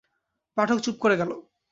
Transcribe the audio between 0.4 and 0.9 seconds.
পাঠক